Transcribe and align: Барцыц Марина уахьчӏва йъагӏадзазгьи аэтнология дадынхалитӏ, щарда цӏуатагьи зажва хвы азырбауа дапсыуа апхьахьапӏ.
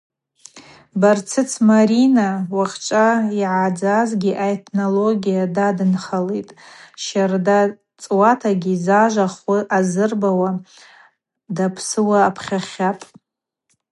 Барцыц 1.01 1.51
Марина 1.69 2.29
уахьчӏва 2.55 3.07
йъагӏадзазгьи 3.39 4.39
аэтнология 4.45 5.43
дадынхалитӏ, 5.55 6.57
щарда 7.03 7.59
цӏуатагьи 8.01 8.75
зажва 8.85 9.27
хвы 9.33 9.57
азырбауа 9.77 10.49
дапсыуа 11.55 12.19
апхьахьапӏ. 12.29 13.05